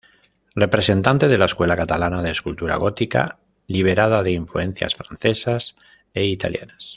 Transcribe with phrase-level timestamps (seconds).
[0.55, 5.75] Representante de la escuela catalana de escultura gótica liberada de influencias francesas
[6.15, 6.89] e italianas.